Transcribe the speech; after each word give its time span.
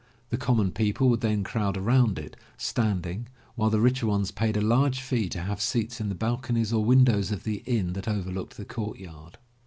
The 0.31 0.37
common 0.37 0.71
people 0.71 1.09
would 1.09 1.21
then 1.21 1.43
crowd 1.43 1.77
around 1.77 2.17
it, 2.17 2.35
standing, 2.57 3.27
while 3.53 3.69
the 3.69 3.79
richer 3.79 4.07
ones 4.07 4.31
paid 4.31 4.57
a 4.57 4.59
large 4.59 4.99
fee 4.99 5.29
to 5.29 5.41
have 5.43 5.61
seats 5.61 6.01
in 6.01 6.09
the 6.09 6.15
balconies 6.15 6.73
or 6.73 6.83
windows 6.83 7.29
of 7.31 7.43
the 7.43 7.61
inn 7.67 7.93
that 7.93 8.07
overlooked 8.07 8.57
the 8.57 8.65
courtyard. 8.65 9.37